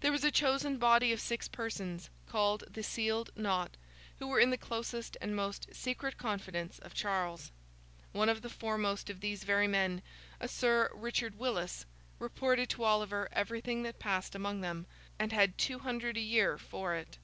There 0.00 0.12
was 0.12 0.22
a 0.22 0.30
chosen 0.30 0.76
body 0.76 1.12
of 1.14 1.18
six 1.22 1.48
persons, 1.48 2.10
called 2.26 2.64
the 2.68 2.82
Sealed 2.82 3.30
Knot, 3.36 3.78
who 4.18 4.26
were 4.26 4.38
in 4.38 4.50
the 4.50 4.58
closest 4.58 5.16
and 5.18 5.34
most 5.34 5.74
secret 5.74 6.18
confidence 6.18 6.78
of 6.80 6.92
Charles. 6.92 7.50
One 8.12 8.28
of 8.28 8.42
the 8.42 8.50
foremost 8.50 9.08
of 9.08 9.20
these 9.22 9.44
very 9.44 9.66
men, 9.66 10.02
a 10.40 10.46
Sir 10.48 10.90
Richard 10.92 11.38
Willis, 11.38 11.86
reported 12.18 12.68
to 12.68 12.84
Oliver 12.84 13.30
everything 13.32 13.82
that 13.84 13.98
passed 13.98 14.34
among 14.34 14.60
them, 14.60 14.84
and 15.18 15.32
had 15.32 15.56
two 15.56 15.78
hundred 15.78 16.18
a 16.18 16.20
year 16.20 16.58
for 16.58 16.94
it. 16.94 17.16